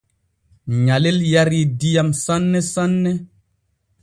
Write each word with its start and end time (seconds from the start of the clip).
Nyalel 0.85 1.19
yarii 1.33 1.67
diyam 1.79 2.09
sanne 2.23 2.61
sanne. 2.73 3.13